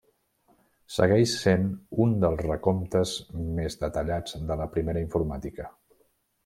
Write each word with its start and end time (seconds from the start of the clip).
Segueix 0.95 1.33
sent 1.41 1.67
un 2.07 2.15
dels 2.25 2.41
recomptes 2.47 3.13
més 3.61 3.79
detallats 3.87 4.39
de 4.53 4.61
la 4.65 4.69
primera 4.77 5.07
informàtica. 5.09 5.73